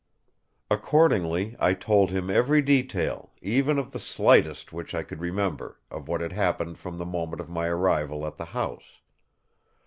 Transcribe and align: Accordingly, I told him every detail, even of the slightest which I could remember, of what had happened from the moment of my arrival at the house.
Accordingly, 0.71 1.55
I 1.59 1.75
told 1.75 2.09
him 2.09 2.31
every 2.31 2.59
detail, 2.63 3.29
even 3.39 3.77
of 3.77 3.91
the 3.91 3.99
slightest 3.99 4.73
which 4.73 4.95
I 4.95 5.03
could 5.03 5.19
remember, 5.21 5.79
of 5.91 6.07
what 6.07 6.21
had 6.21 6.33
happened 6.33 6.79
from 6.79 6.97
the 6.97 7.05
moment 7.05 7.39
of 7.39 7.49
my 7.49 7.67
arrival 7.67 8.25
at 8.25 8.37
the 8.37 8.45
house. 8.45 9.01